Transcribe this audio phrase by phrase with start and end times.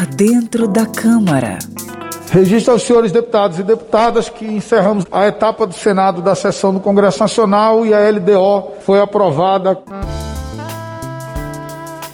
[0.00, 1.58] Por dentro da Câmara.
[2.30, 6.80] Registro aos senhores deputados e deputadas que encerramos a etapa do Senado da sessão do
[6.80, 9.78] Congresso Nacional e a LDO foi aprovada.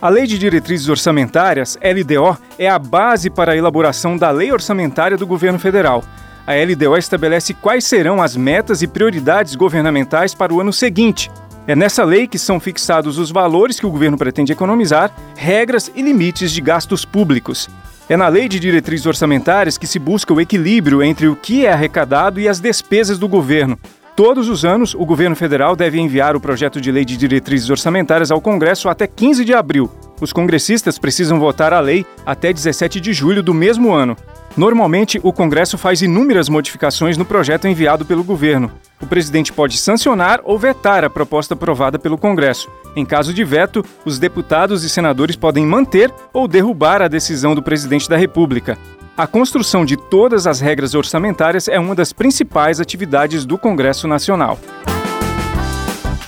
[0.00, 5.16] A Lei de Diretrizes Orçamentárias, LDO, é a base para a elaboração da Lei Orçamentária
[5.16, 6.04] do Governo Federal.
[6.46, 11.32] A LDO estabelece quais serão as metas e prioridades governamentais para o ano seguinte.
[11.66, 16.02] É nessa lei que são fixados os valores que o governo pretende economizar, regras e
[16.02, 17.68] limites de gastos públicos.
[18.08, 21.72] É na Lei de Diretrizes Orçamentárias que se busca o equilíbrio entre o que é
[21.72, 23.78] arrecadado e as despesas do governo.
[24.16, 28.30] Todos os anos, o governo federal deve enviar o projeto de lei de diretrizes orçamentárias
[28.30, 29.90] ao Congresso até 15 de abril.
[30.22, 34.16] Os congressistas precisam votar a lei até 17 de julho do mesmo ano.
[34.56, 38.70] Normalmente, o Congresso faz inúmeras modificações no projeto enviado pelo governo.
[39.00, 42.70] O presidente pode sancionar ou vetar a proposta aprovada pelo Congresso.
[42.94, 47.62] Em caso de veto, os deputados e senadores podem manter ou derrubar a decisão do
[47.62, 48.78] presidente da República.
[49.16, 54.56] A construção de todas as regras orçamentárias é uma das principais atividades do Congresso Nacional.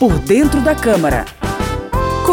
[0.00, 1.24] Por dentro da Câmara.